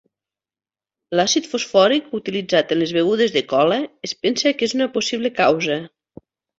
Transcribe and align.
L'àcid 1.19 1.49
fosfòric 1.51 2.09
utilitzat 2.21 2.75
en 2.77 2.81
les 2.81 2.95
begudes 2.99 3.37
de 3.39 3.47
cola 3.55 3.81
es 4.11 4.19
pensa 4.27 4.59
que 4.59 4.71
és 4.73 4.79
una 4.83 4.93
possible 5.01 5.37
causa. 5.41 5.83